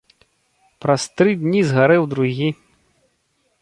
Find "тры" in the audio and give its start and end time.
1.21-1.31